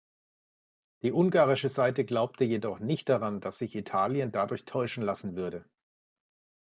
Die 1.03 1.11
ungarische 1.11 1.69
Seite 1.69 2.03
glaubte 2.05 2.43
jedoch 2.43 2.79
nicht 2.79 3.07
daran, 3.07 3.39
dass 3.39 3.59
sich 3.59 3.75
Italien 3.75 4.31
dadurch 4.31 4.65
täuschen 4.65 5.03
lassen 5.03 5.35
würde. 5.35 5.63